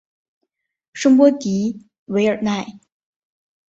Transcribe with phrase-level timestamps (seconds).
[0.93, 2.79] 圣波迪韦尔奈。